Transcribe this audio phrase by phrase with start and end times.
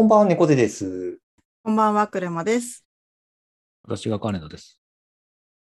[0.00, 1.18] こんばんは、猫背です。
[1.62, 2.86] こんばんは、クレマです。
[3.82, 4.80] 私が金田です。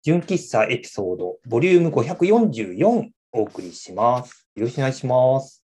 [0.03, 4.47] 純喫茶エピソード、ボリューム544お送りします。
[4.53, 5.63] よろしくお願いします。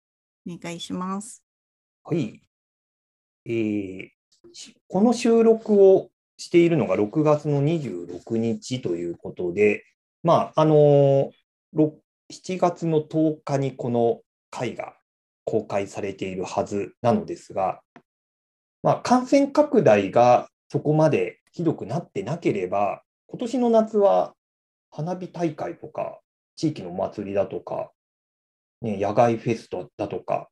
[0.48, 1.44] お願いします。
[2.04, 2.40] はい。
[3.44, 4.08] えー
[4.54, 6.08] しこの収録を
[6.38, 9.84] しているのが6月の26日ということで、
[10.22, 11.30] まあ、あのー
[11.74, 11.98] ろ
[12.32, 14.94] 7月の10日にこの回が
[15.44, 17.82] 公開されているはずなのですが、
[18.84, 24.34] まあ、感染拡大がそこまでひどくなってなければ、今年の夏は
[24.90, 26.20] 花火大会とか、
[26.54, 27.92] 地域のお祭りだとか、
[28.82, 30.50] ね、野外フェストだとか、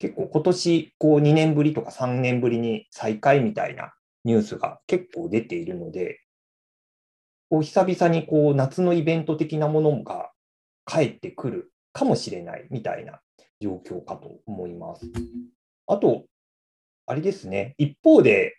[0.00, 3.92] 結構今年こう2年ぶりとか3年ぶりに再開みたいな
[4.24, 6.18] ニュースが結構出ているので、
[7.48, 10.32] こう久々にこう夏のイベント的なものが
[10.84, 13.20] 帰ってくるかもしれないみたいな
[13.60, 15.06] 状況かと思います。
[15.86, 16.24] あと、
[17.06, 18.58] あれですね、一方で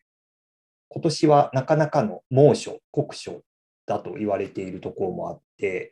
[0.90, 3.44] 今年はなかなかの猛暑、酷暑
[3.86, 5.92] だと言われているところもあって、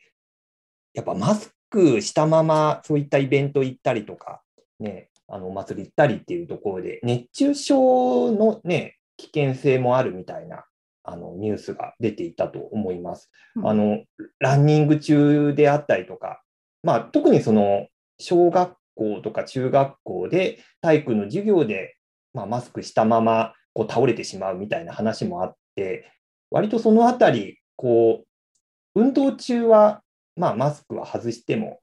[0.94, 4.42] やっぱマスクしたままそういったイベント行ったりとか、
[4.80, 10.66] ね、あのお祭り行ったりっていうところで、熱中症の、ね、危険性もあるみたいな
[11.04, 13.32] あのニュースが出ていたと思います。
[13.56, 14.04] うんあの
[14.40, 16.42] ランニング中であったりとか、
[16.84, 17.88] まあ、特にその
[18.20, 21.96] 小学校とか中学校で体育の授業で、
[22.34, 26.12] まあ、マスクしたままこう倒れてしまうみたいな話もあって、
[26.50, 30.02] 割とそのあたり、こう運動中は、
[30.36, 31.80] まあ、マスクは外しても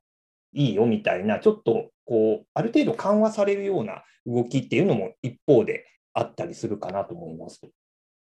[0.53, 7.61] いいよみたいな、ちょっとこうある程度緩和されるような動きっていうのも一方であったりするかなと思います。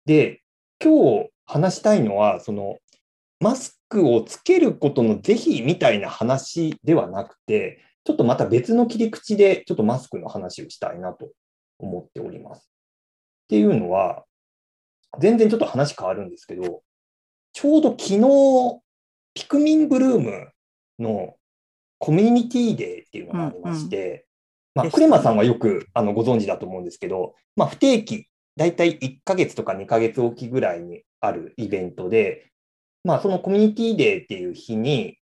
[0.07, 0.43] で、
[0.83, 2.79] 今日話したいのは、その
[3.41, 11.29] マスクをつけることの是非みたいな話ではなくて、ちょっとまた別の切り口でちょっとマスクの話をしたいなと
[11.85, 12.61] 思っております。
[12.61, 14.25] っていうのは、
[15.21, 16.83] 全然ちょっと話変わるんですけど、
[17.53, 18.81] ちょうど昨日、
[19.35, 20.49] ピクミンブルーム
[20.99, 21.37] の
[21.99, 24.27] コミュニティデーっていうのがありまして、
[24.75, 32.51] まあ、ですクレマさんはよくあのご存知だと思うんですけど、まあ、不定期、だいたい1ヶ月とか2ヶ月おきぐらいにあるイベントで、
[33.05, 35.19] まあ、そのコミュニティデーっていう日に、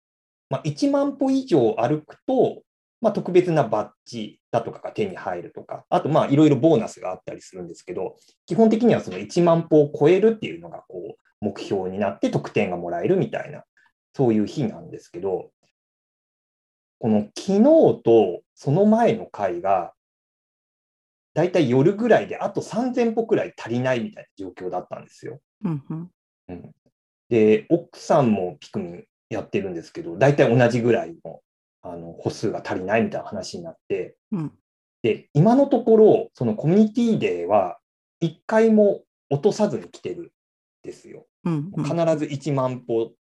[0.50, 2.62] まあ、1万歩以上歩くと、
[3.02, 13.64] まあ、特別なバッジだとかが手に入るとか、あと、まあ、いろいろボーナスがあったりするんですけど、基本的にはその1万歩を超えるっていうのが、こう、目標になって得点がもらえるみたいな、
[14.16, 15.52] そういう日なんですけど、
[17.00, 17.64] この昨日
[18.04, 19.94] とその前の回が、
[21.34, 25.40] だいたい夜ぐらいであと3000歩くらい足りないみたいな状況だったんですよ。
[25.64, 26.12] うんうん
[26.50, 26.72] うん、
[27.30, 31.42] で、奥さんもピクミンやってるんですけど、大体同じぐらいの
[31.82, 34.52] あの歩数が足りないみたいな話になって、うん
[35.04, 37.80] で、今のところ、そのコミュニティデーは
[38.22, 40.30] 1回も落とさずに来てるん
[40.84, 41.26] ですよ。
[41.44, 43.14] うんうん必ず1万歩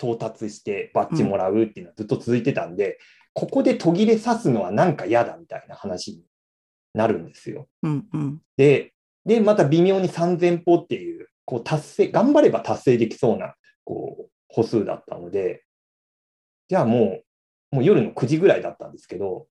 [0.00, 2.98] 到達してバッジもらうっていうのはずっと続いてたんで、
[3.32, 6.22] ここで途切れさすのはなんか嫌だみたいな話に
[6.94, 7.68] なるんですよ。
[7.82, 8.94] うんうんで、
[9.26, 13.54] で、また微妙に3000歩っていう、こう達成、頑張れば達成できそうな、
[13.84, 15.64] こう、歩数だったので、
[16.68, 17.24] じゃあもう、
[17.70, 19.46] もう夜の9時ぐらいだったんですけど、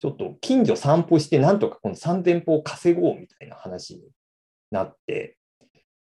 [0.00, 4.02] ちょっと近所散歩して、なんとかこの3000歩を稼ごうみたいな話に
[4.70, 5.36] なって、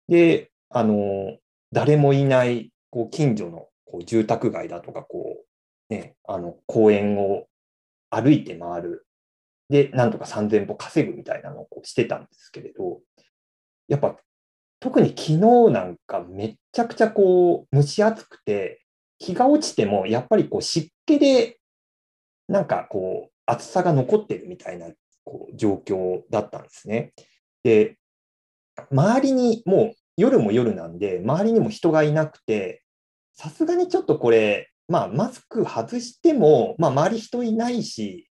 [0.09, 1.39] で、あの、
[1.73, 5.39] 誰もいない、こう、近所のこう住宅街だとか、こ
[5.91, 7.47] う、ね、あの、公園を
[8.11, 9.07] 歩いて回る。
[9.69, 13.01] で、なんとか3000歩稼ぐみたいなのをこうしてたんですけれど、
[13.89, 14.17] やっぱ
[14.81, 15.39] 特に昨日
[15.71, 18.85] なんかめちゃくちゃこう蒸し暑くて、
[19.19, 21.59] 日が落ちてもやっぱりこう湿気で
[22.49, 24.89] なんかこう暑さが残ってるみたいな
[25.25, 27.13] こう状況だったんですね。
[27.63, 27.99] で、
[28.91, 32.83] 周りにもう夜も夜なんで、周りにも人がいなくて、
[33.35, 38.29] さすがにちょっとこれ、まあマスク外しても、まあ周り人いないし、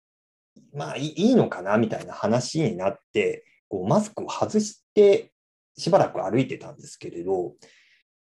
[0.74, 5.31] まあいいのかなみたいな話になって、こうマスクを外して
[5.77, 7.56] しばらく歩いてたんですけれど、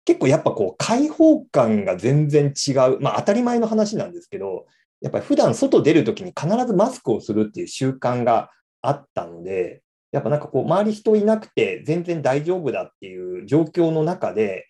[0.06, 4.66] 結構やっぱこう開放感が全然違う、まあ当たり前の話なんですけど、
[5.02, 8.50] やっぱり普段外出るときに必ずマスクをするっていう習慣が
[8.82, 9.82] あったので、
[10.12, 14.68] やっぱなんかこう周り人いなくて全然大丈夫だっていう状況の中で、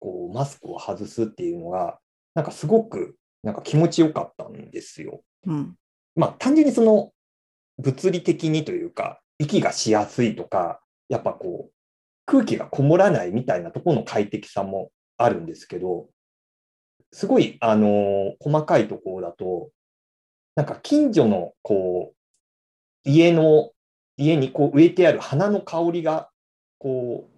[0.00, 1.98] こうマスクを外すっていうのが、
[2.34, 5.22] なんかすごくなんか気持ちよかったんですよ。
[5.46, 5.74] うん
[6.16, 7.10] まあ単純にその
[7.78, 11.73] 物理的にというか、息がしやすいとか、やっぱこう
[12.26, 16.08] 空気がこもらないみたいなところの快適さもあるんですけど、
[17.12, 19.70] すごい、あのー細かいところだと、
[20.56, 23.70] なんか近所のこう家の
[24.16, 26.30] 家にこう植えてある花の香りが
[26.78, 27.34] こう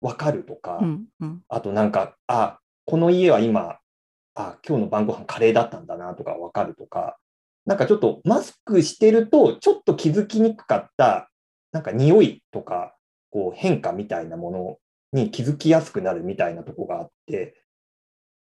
[0.00, 1.42] 分かるとか、うんうん。
[1.48, 3.78] あとなんか、あ、この家は今、
[4.34, 7.16] あ、今日の晩ご飯カレーだったんだなとか分かるとか、
[7.66, 11.30] なんかちょっとマスクしてると、ちょっと気づきにくかった、
[11.72, 12.94] なんか匂いとか、
[13.30, 14.78] こう変化みたいなもの
[15.12, 17.54] に気づきやすくなるみたいなとこがあって、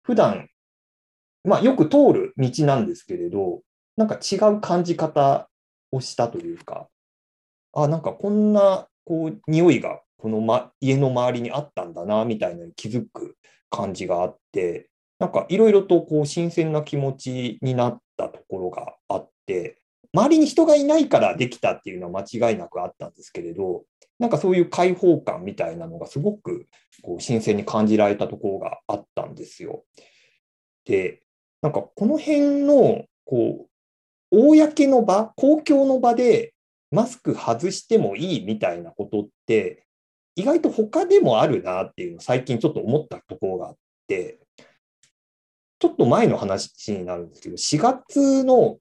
[0.03, 0.49] 普段、
[1.43, 3.61] まあよく通る道なんですけれど、
[3.97, 5.49] なんか違う感じ方
[5.91, 6.87] をしたというか、
[7.73, 13.37] あ、なんかこんな、こう、匂いがこの、ま、家の周りにあったんだな、みたいなのに気づく
[13.69, 14.89] 感じがあって、
[15.19, 19.79] なんかいろいろとこう新鮮な気持ちになったところがあって、
[20.13, 23.83] 周りに人がいないからできたっていうのは間違いなくあったんですけれど、
[24.19, 26.67] なんかそういう開放感みたいなのがすごく
[27.03, 29.83] こう新鮮に感じられたところがあったんですよ。
[30.85, 31.21] で、
[31.61, 33.69] なんかこの辺のこう
[34.31, 36.53] 公の場、公共の場で
[36.91, 39.85] マスク外してもいいみたいなことって、
[40.35, 43.75] 意外と他でもあるなっていうのを最近ちょっと思ったところがあっ
[44.07, 44.39] て、
[45.79, 48.77] ちょっと前の話になるんですけど、4月の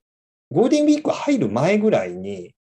[0.51, 2.55] ゴールデンウィーク入る前ぐらいに、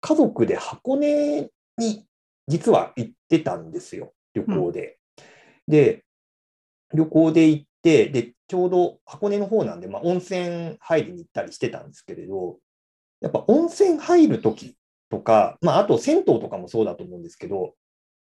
[0.00, 2.06] 家族で箱根に
[2.48, 4.98] 実は行ってたんですよ、旅行で。
[5.68, 6.04] で、
[6.94, 12.58] 旅行で行って、で、ちょうど箱根の方なんで、まあ、温泉入りに行ったりしてたんですけれど、
[13.20, 14.76] やっぱ温泉入るとき
[15.10, 17.74] とか、まあ、あと銭湯とかもそうだと思うんですけど、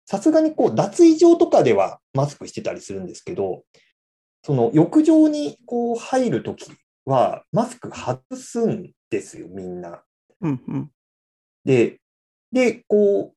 [0.07, 3.65] さすがにこう脱衣場とかではマスクしてたりするんですけど、
[4.43, 6.71] その浴場にこう入るとき
[7.07, 10.03] はマスク外すんですよ、みんな。
[10.41, 10.91] うんうん
[11.65, 11.99] で、
[12.55, 13.37] で、こう、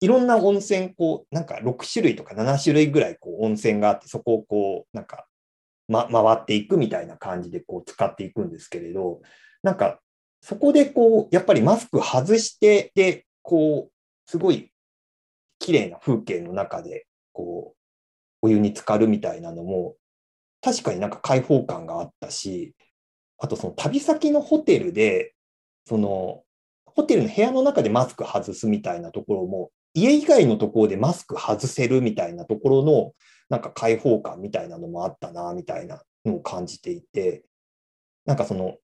[0.00, 5.26] いろんな温泉、こう、なんか6種類とか7種類ぐらいこう温泉があって、そこをこう、なんか、
[5.88, 9.20] ま、回っていくみたいな感じでこう使っていくんですけれど、
[9.62, 10.00] なんか、
[10.40, 13.92] そこでこう、やっぱりマスク外して、で、こう、
[14.30, 14.72] すごい
[15.58, 19.96] 綺麗な風景の中で、こう、お湯に浸かるみたいなのも、
[20.62, 22.74] 確かになんか開放感があったし、
[23.38, 25.34] あとその旅先のホテルで、
[25.86, 26.42] その、
[26.94, 33.12] ホテルの部屋の中でマスク外すみたいなところも、家以外のところでマスク外せるみたいなところの、
[33.48, 37.44] なんか開放感みたいなのもあったな、みたいなのを感じていて、
[38.24, 38.76] なんかその、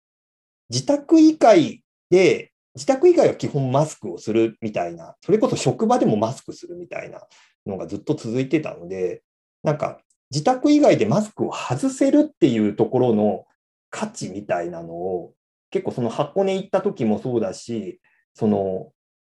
[0.68, 7.22] 自宅以外で、自宅以外は基本マスクをするみたいな、それこそ職場でもマスクするみたいな
[7.66, 9.22] のがずっと続いてたので、
[9.62, 13.44] なんか自宅以外でマスクを外せるっていうところの
[13.90, 15.34] 価値みたいなのを、
[15.70, 17.99] 結構その箱根行った時もそうだし、
[18.34, 18.92] その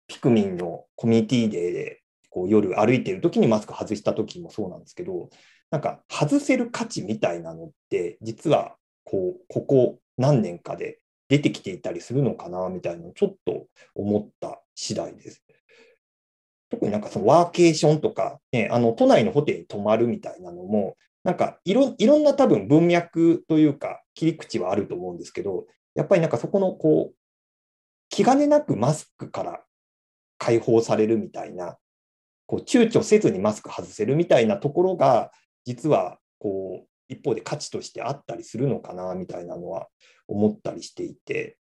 [0.07, 2.01] ピクミンのコミュニティデーで
[2.31, 5.31] こう夜歩いてる時にマスク外した時もそうなんですけど、
[5.71, 10.99] なんか外せる価値みたいなのって、実はこうここ何年かで
[11.29, 15.43] 出てきていたりするのかなみたいなのをちょっと思った次第です。
[16.71, 27.15] 特になんかそのワーケーションとか、ね、あの都内のホテルに泊まるみたいなのも、なんかいろいろんな多分文脈というか切り口はあると思うんですけど、やっぱりなんかそこのこう、
[28.15, 29.65] 気兼ねなくマスクから
[30.39, 31.79] 解放されるみたいな、
[32.47, 35.33] こう躊躇せずにマスク外せるみたいなところが、
[35.65, 39.89] 実はこう一方で価値としてあったりするのかなみたいなのは
[40.29, 41.59] 思ったりしていて、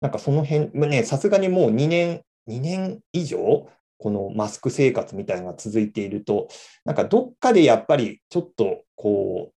[0.00, 6.46] なんかその辺、ね、さすがにもう2年、2年以上、このマスク生活みたいなのが続いていると、
[6.84, 9.53] なんかどっかでやっぱりちょっとこう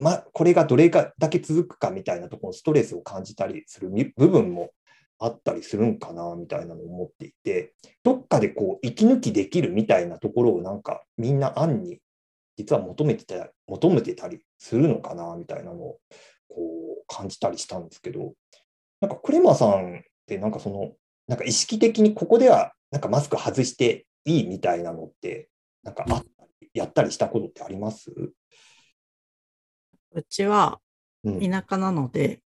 [0.00, 4.70] う、ま、これがどれだけ続くかみたいなところのストレスを感じたりする部分も
[5.18, 12.00] あったりするんかなみたいなのを思っていて、どっかでこう息抜きできるみたいなところをなんかみんな案に
[12.56, 15.98] 実は求めてた求めてたりするのかなみたいなのを
[16.48, 16.56] こ
[17.00, 18.32] う感じたりしたんですけど、
[19.00, 20.92] なんかクレマさんってなんかその
[21.28, 25.48] なんか意識的にここではなんかマスク外していいみたいなのって
[25.82, 26.24] なんかあった
[26.62, 28.10] りやったりしたことってあります？
[30.12, 30.80] うちは
[31.22, 32.40] うん、田舎なので、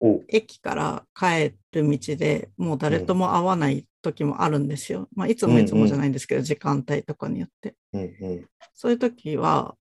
[0.00, 5.08] お駅から帰る道でもう誰とも会わない時もあるんですよ。
[5.14, 7.74] まあ、いつもいつもじゃないんですけど、時間帯とかによって。
[7.92, 9.76] うんうんそういう時は、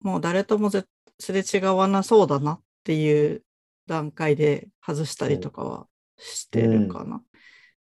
[0.00, 0.84] もう誰ともぜ
[1.20, 3.44] すれ違わなそうだなっていう
[3.86, 5.86] 段階で外したりとかは
[6.18, 7.22] してるかな。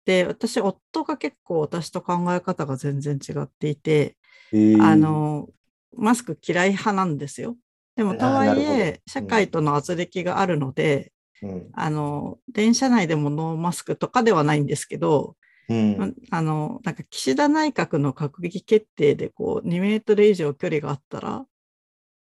[0.04, 4.16] で、私、夫が結構私と考え方が全然違っていて、
[4.52, 5.48] えーあの、
[5.96, 7.56] マスク嫌い派なんですよ。
[7.96, 11.70] でも、とはいえ、社会との圧力があるので、うん。
[11.74, 15.36] あの、電車内でもノーマスクとかではないんですけど、
[15.68, 16.14] うん。
[16.30, 21.44] あの、なんか岸田内閣の閣議決定でこう2メートル以上距離があったら、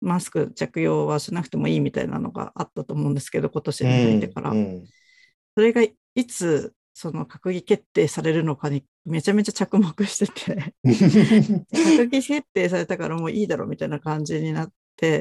[0.00, 4.50] マスク着用はしなくてもいいみたいなのがあったと思うんですけど、今年に入ってから。
[4.50, 4.84] うん
[5.58, 10.74] それがいつその閣議決定されるのかにめちゃめちゃ着目してて。
[10.86, 14.74] 閣議決定されたからもういいだろうみたいな感じになって、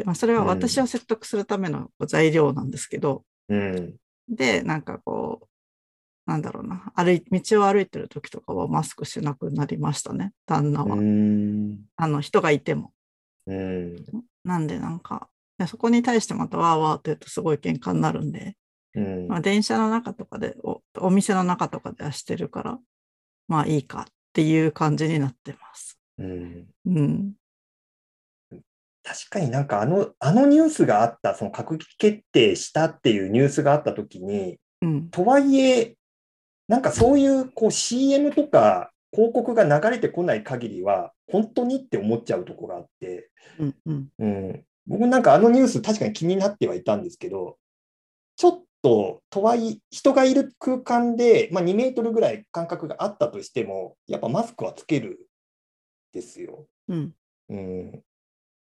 [0.06, 3.96] まあ、それは私を説得するための材料なんですけど、うん。
[4.28, 5.48] で、なんかこう、
[6.30, 10.96] なんだろうな、歩い道を歩いてる時とかはマスクしなくなりましたね、旦那は。
[10.96, 11.80] うん。
[11.96, 12.92] あの人がいても。
[13.46, 13.96] うん。
[14.44, 15.30] なんでなんか、
[15.68, 18.56] そこに対してまたわーわーって言うとすごい喧嘩になるんで、
[18.94, 22.80] うんまあ、電車の中とかでお、お店の中とかではしてるから、
[23.48, 26.00] まあいいかっていう感じになってます。
[26.18, 26.66] うん。
[26.86, 27.34] うん。
[29.08, 35.10] 確かになんかあの、あのニュースがあった、その閣議決定したっていうニュースがあったときに、うん。
[35.10, 35.96] とはいえ、
[36.68, 43.76] なんかそういうこう CM とか広告が流れてこない限りは、本当にって思っちゃうところがあって、うん。
[43.86, 44.10] うん。
[44.20, 47.58] うん、僕なんかあのニュース確かに気になってはいたんですけど、
[48.36, 55.30] ちょっと、とはいえ、人がいる空間で、まあ、2メートルぐらい間隔があったとしても、やっぱマスクはつける
[56.12, 56.68] ですよ。
[56.90, 57.14] うん。
[57.50, 58.00] うん、だ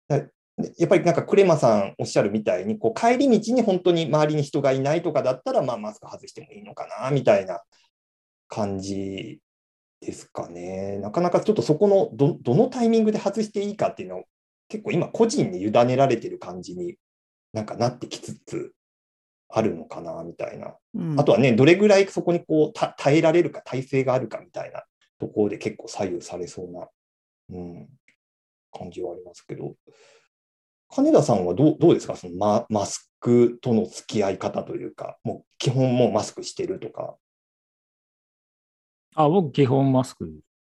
[0.09, 7.61] やっぱりなんかクレマさんおっしゃるみたいに、こう帰り道に本当に周りに人がいないとかだったら、まあ、マスク外してもいいのかなみたいな
[8.49, 9.41] 感じ
[10.01, 10.99] ですかね。
[10.99, 14.25] なかなかちょっとそこのどどのタイミングで外していいかっていうのを
[14.69, 16.97] 結構今個人に委ねられてる感じに
[17.53, 18.73] なんかなってきつつ
[19.49, 20.75] あるのかなみたいな。
[20.95, 21.21] うん。
[21.21, 24.85] あとはね、どれぐらいそこにこうた耐えられるか、体制があるかみたいな
[25.19, 26.89] ところで結構左右されそうな、
[27.51, 27.89] うん、
[28.77, 29.75] 感じはありますけど、
[30.91, 37.17] 金田さんはどうどうですか、そのママスクとの付き合い方というか、もう基本もうマスクしてるとか。
[39.15, 40.31] あ、僕基本マスク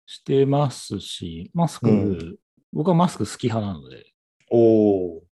[0.06, 2.36] してますし、マスク、うん。
[2.74, 4.12] 僕はマスク好き派なので、
[4.50, 5.24] おお、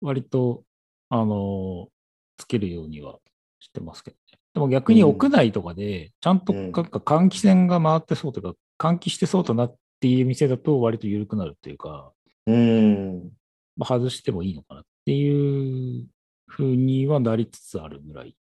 [0.00, 0.62] 割と、
[1.08, 1.88] あの、
[2.36, 3.18] つけるようには
[3.60, 4.38] してますけどね。
[4.54, 6.60] でも逆に屋内とかで、ちゃんとうん。
[6.60, 12.12] なんか換気扇が回ってそうとか、換気してそうだなっていう店だと割と緩くなるっていうか、
[12.46, 13.30] うん、
[13.74, 16.04] まあ、外してもいいのかなっていう
[16.46, 18.36] ふうにはなりつつあるぐらい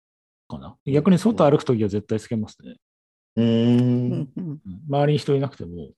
[0.49, 0.75] かな。
[0.85, 2.75] 逆に外歩くときは絶対つけますね。
[3.37, 4.29] う、うん。
[4.89, 5.91] 周りに人いなくても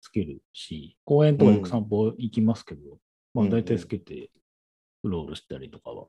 [0.00, 2.80] つけるし、公園とかよく散歩行きますけど、
[3.34, 4.30] まあ大体つけて
[5.02, 6.06] うろうろしたりとかは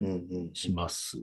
[0.00, 0.14] うん、う
[0.52, 1.20] ん、します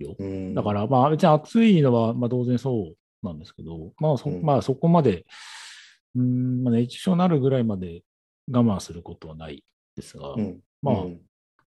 [0.00, 0.16] よ。
[0.18, 0.54] うん。
[0.54, 4.42] だからまあ別に暑いのはまあ当然そうなんですけど、まあそ,、うん。
[4.42, 5.24] まあ、そこまで、
[6.16, 8.02] うん、まあ、熱中症になるぐらいまで
[8.50, 11.20] 我慢することはないですが、うん、まあうん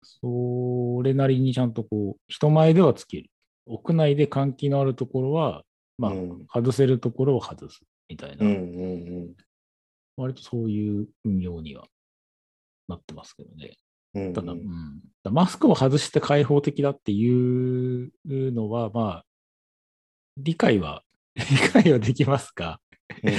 [0.03, 3.31] それなりにちゃんとこう、人前ではつける。
[3.67, 5.63] 屋内で換気のあるところは、
[5.99, 6.47] まあ、うん。
[6.53, 8.57] 外せるところを外すみたいな、うん、う
[9.27, 9.35] ん、
[10.17, 11.85] 割とそういう運用には
[12.89, 13.77] なってますけどね。
[14.15, 19.25] うん、ただ、うん、だマスクを外して開放的だっていうのは、まあ、
[20.37, 21.03] 理解は、
[21.37, 22.81] 理解はできますか
[23.23, 23.33] うん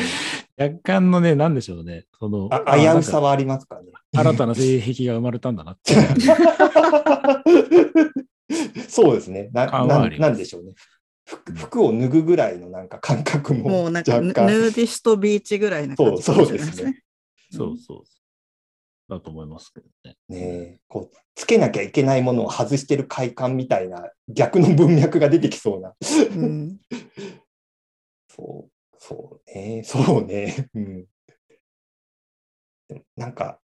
[0.57, 2.05] 若干のね、なんでしょうね。
[2.19, 3.91] その、ああ危うさはありますかね。
[4.15, 5.95] 新たな性癖が生まれたんだなって。
[8.88, 9.50] そうですね。
[9.51, 10.74] なななんでしょうね。
[11.25, 14.31] 服服を脱ぐぐらいのなんか感覚ももうなんかヌ。
[14.31, 17.01] ーディストビーチぐらいな感じかもしれないですね。
[17.51, 18.03] そうそう。
[19.10, 20.15] だと思いますけどね。
[20.29, 25.95] ねえこうつけなきゃいけないものを外してる快感みたいな逆の文脈が出てきそうな。
[26.36, 26.77] うん。
[28.29, 28.72] そう、
[29.05, 30.69] そうね、 そうね。
[30.74, 31.05] うん。
[33.17, 33.60] なんか、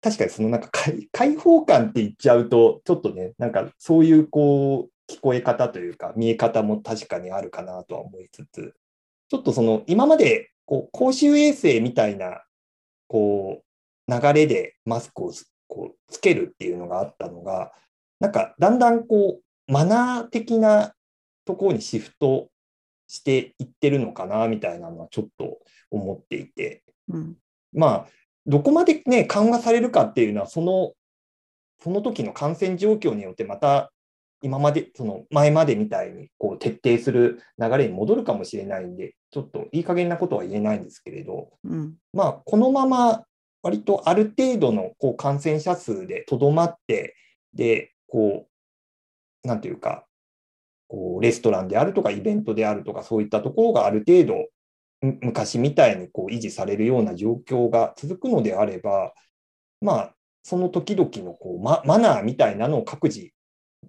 [0.00, 8.74] 確かにそのなんか開開放感って言っちゃうと、ちょっとね、なんかそういうこう、聞こえ方というか、見え方も確かにあるかなとは思いつつ、
[9.28, 12.42] ちょっとその今までこう公衆衛生みたいな
[13.08, 13.62] こ
[14.08, 15.32] う流れでマスクを
[15.68, 17.72] こうつけるっていうのがあったのが、
[18.18, 20.94] なんかだんだんこうマナー的な
[21.44, 22.50] ところにシフト
[23.08, 25.58] していってるのかなみたいなのはちょっと
[25.90, 27.36] 思っていて、うん。
[27.72, 28.06] まあ、
[28.46, 30.92] どこまでね、緩和されるかっていうのは、その、
[31.82, 33.92] その時の感染状況によってまた、
[34.42, 41.94] 今まで、その前までみたいにこう徹底する流れに戻るかもしれないんで、ちょっといい加減なことは言えないんですけれど、うん。
[42.12, 43.24] まあ、このまま
[43.62, 47.16] 割とある程度のこう感染者数でとどまって、
[47.54, 48.46] で、こ
[49.44, 50.05] う、なんていうか、
[50.96, 54.46] こうレストランであるとかイベントであるとかそういったところがある程度
[55.02, 59.12] 昔みたいにこう維持されるような状況が続くのであれば、
[59.82, 63.28] まあ、その時々のこうママナーみたいなのを各自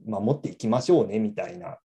[0.05, 1.77] 守っていきましょうねみたいな、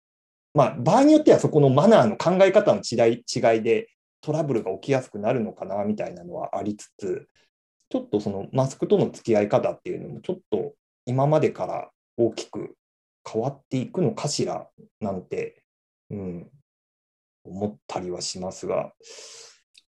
[0.55, 3.91] まあ、場合によってはそこのマナーの考え方の違い違いで
[4.23, 7.29] トラブルが起きやすくなるのかなみたいなのはありつつ、
[7.91, 10.73] ちょっとそのマスクとの付き合い方っていうのもちょっと
[11.05, 12.75] 今までから大きく
[13.29, 14.69] 変わっていくのかしら？
[15.01, 15.63] なんて、
[16.11, 16.51] うん、
[17.45, 18.93] 思ったりはしますが。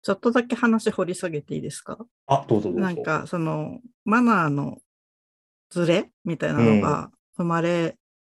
[0.02, 1.98] ちょっとだけ話掘り下げていいですか？
[2.26, 2.80] あ、どうぞどうぞ。
[2.80, 4.78] なんか、その、マナーの
[5.68, 7.96] ズレみたいなのが生まれ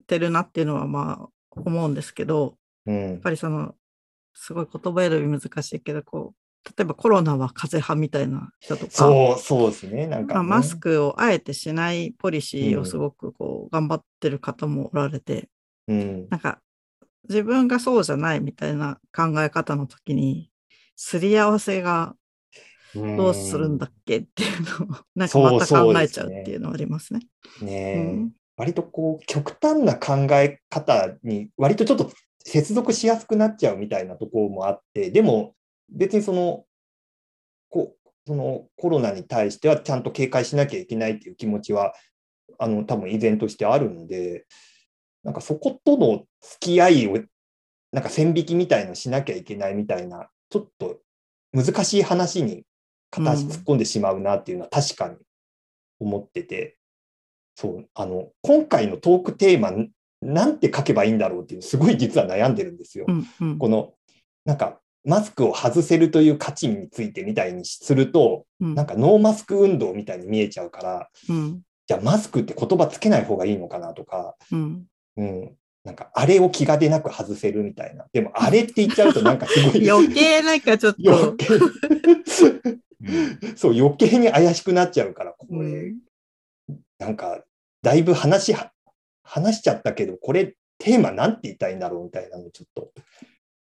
[0.08, 2.58] てるなっていうのは、まあ、思うんですけど、
[2.88, 3.76] うんやっぱりその、
[4.34, 10.08] すごい言葉選び難しいけど、こう、例えばコロナは風邪派みたいな人とか、そう、そうですね。
[10.08, 10.36] なんか、ね。
[10.36, 15.50] まあ、マスクをあえてしないポリシーうんをすごくこう頑張ってる方もおられて、
[15.88, 16.28] うん。
[16.30, 16.60] なんか
[17.28, 20.52] 自分がそうじゃないみたいな考え方の時に、
[20.96, 22.16] すり合わせが
[22.94, 27.22] どうするんだっけっていうのを、なんかまた考えちゃうっていうのはありますね。
[27.62, 27.74] うんね。
[27.74, 28.32] えうん。
[28.58, 32.12] 割とこう、極端な考え方に、割とちょっと
[32.44, 35.56] 接続しやすくなっちゃうみたいなところもあって、でも、
[35.92, 36.66] 別にその、
[37.70, 41.94] こう、そのコロナに対してはちゃんと警戒しなきゃいけないっていう気持ちは、
[42.60, 44.46] あの、多分依然としてあるので、
[45.24, 47.20] なんかそことの付き合いを、
[47.92, 51.00] なんか線引きみたいのしなきゃいけないみたいな、ちょっと
[51.54, 52.64] 難しい話に
[53.10, 55.18] 片足突っ込んでしまうなっていうのは確かに
[56.00, 56.78] 思ってて、
[57.56, 59.72] そう、あの、今回のトークテーマ、
[60.22, 63.06] なんて書けばいいんだろうっていう、すごい実は悩んでるんですよ。
[63.08, 63.94] うんうんこの、
[64.46, 68.76] なんか、マスクを外せるという価値についてみたいにすると、うん。
[68.76, 71.62] なんかノーマスク運動みたいに見えちゃうから、うん。
[71.88, 74.86] じゃあマスクって言葉つけない方がいいのかなとか、うん。
[75.18, 78.06] うん、なんかあれを気が出なく外せるみたいな。
[78.14, 81.48] でもあれって言っちゃうとなんかすごい 余計なんかちょっと、余計。
[83.58, 86.00] そう余計に怪しくなっちゃうから、これ、うん。
[87.00, 87.44] なんか
[87.82, 88.72] だいぶ話は
[89.24, 92.92] 話しちゃったけど、これテーマなんて言いたいんだろうみたいなのちょっと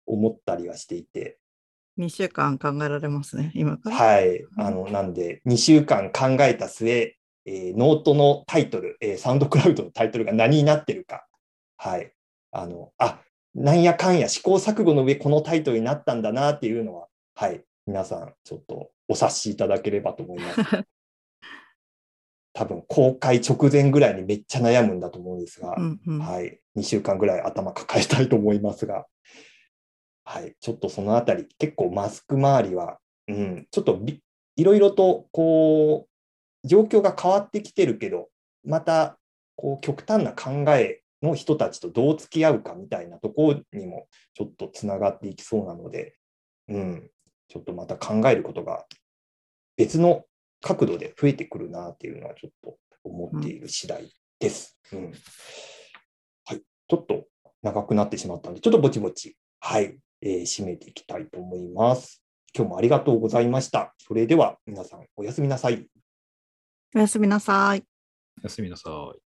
[0.09, 1.37] 思ったりはしていて。
[1.97, 3.95] 2週間考えられますね、今から？
[3.95, 4.45] はい。
[4.57, 11.25] あの、なんで、2週間考えた末、えーノートのタイトル、えーサウンドクラウドのタイトルが何になってるか。
[11.77, 12.11] はい。
[12.51, 13.19] あの、あ、
[13.55, 17.63] なんやかんや試行錯誤の上、このタイトルになったんだなっていうのは、はい。
[17.85, 20.59] 皆さん、ちょっとお察しいただければと思います。
[22.53, 26.59] 多分、公開直前ぐらいにめっちゃ悩むんだと思うんですが、うんうんはい。
[26.75, 29.05] 2週間ぐらい頭抱えたいと思いますが、
[30.31, 30.55] はい。
[30.61, 34.21] ちょっとそのあたり、結構マスク周りは、うん、ちょっとび
[34.57, 36.07] いろいろと、こ
[36.63, 38.29] う、状況が変わってきてるけど、
[38.63, 39.17] また、
[39.55, 46.15] こう、極端な考えの人たちとどう付き合うかみたいなところにも、ちょっとつながっていきそうなので、
[46.67, 47.09] うん、
[47.47, 48.85] ちょっとまた考えることが
[49.77, 50.25] 別の
[50.61, 54.07] 角度で増えてくるなっていうのはちょっと思っている次第
[54.39, 54.77] です。
[54.93, 55.11] うん。
[56.45, 57.25] はい、ちょっと
[57.63, 62.23] 長くなってしまったので、ちょっとぼちぼち、はい、えー締めていきたいと思います。
[62.55, 63.93] 今日もありがとうございました。
[63.97, 65.87] それでは皆さんおやすみなさい。
[66.95, 67.83] おやすみなさい。
[68.41, 69.28] おやすみなさい。